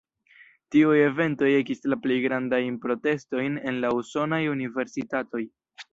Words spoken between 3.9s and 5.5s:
usonaj universitatoj.